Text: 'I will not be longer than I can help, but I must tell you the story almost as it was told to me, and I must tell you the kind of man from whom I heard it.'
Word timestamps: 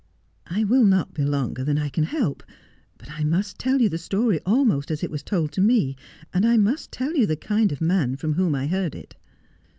'I 0.47 0.63
will 0.63 0.83
not 0.83 1.13
be 1.13 1.23
longer 1.23 1.63
than 1.63 1.77
I 1.77 1.87
can 1.89 2.05
help, 2.05 2.41
but 2.97 3.11
I 3.11 3.23
must 3.23 3.59
tell 3.59 3.79
you 3.79 3.87
the 3.87 3.99
story 3.99 4.39
almost 4.47 4.89
as 4.89 5.03
it 5.03 5.11
was 5.11 5.21
told 5.21 5.51
to 5.51 5.61
me, 5.61 5.95
and 6.33 6.43
I 6.43 6.57
must 6.57 6.91
tell 6.91 7.15
you 7.15 7.27
the 7.27 7.35
kind 7.35 7.71
of 7.71 7.81
man 7.81 8.15
from 8.15 8.33
whom 8.33 8.55
I 8.55 8.65
heard 8.65 8.95
it.' 8.95 9.15